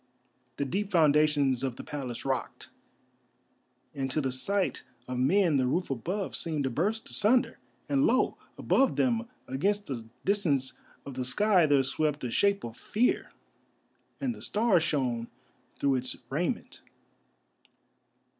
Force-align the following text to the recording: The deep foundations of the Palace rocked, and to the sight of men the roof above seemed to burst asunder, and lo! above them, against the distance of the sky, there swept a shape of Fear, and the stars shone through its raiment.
The 0.57 0.65
deep 0.65 0.89
foundations 0.89 1.61
of 1.63 1.75
the 1.75 1.83
Palace 1.83 2.25
rocked, 2.25 2.69
and 3.93 4.09
to 4.09 4.19
the 4.19 4.31
sight 4.31 4.81
of 5.07 5.19
men 5.19 5.57
the 5.57 5.67
roof 5.67 5.91
above 5.91 6.35
seemed 6.35 6.63
to 6.63 6.71
burst 6.71 7.07
asunder, 7.11 7.59
and 7.87 8.07
lo! 8.07 8.35
above 8.57 8.95
them, 8.95 9.27
against 9.47 9.85
the 9.85 10.07
distance 10.25 10.73
of 11.05 11.13
the 11.13 11.23
sky, 11.23 11.67
there 11.67 11.83
swept 11.83 12.23
a 12.23 12.31
shape 12.31 12.63
of 12.63 12.77
Fear, 12.77 13.29
and 14.19 14.33
the 14.33 14.41
stars 14.41 14.81
shone 14.81 15.27
through 15.75 15.97
its 15.97 16.15
raiment. 16.31 16.81